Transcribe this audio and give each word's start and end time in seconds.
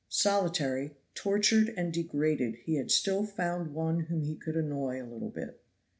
Solitary, 0.09 0.95
tortured 1.13 1.69
and 1.77 1.93
degraded, 1.93 2.55
he 2.63 2.77
had 2.77 2.89
still 2.89 3.23
found 3.23 3.75
one 3.75 3.99
whom 4.05 4.23
he 4.23 4.35
could 4.35 4.55
annoy 4.55 4.99
a 4.99 5.05
little 5.05 5.29
bit. 5.29 5.61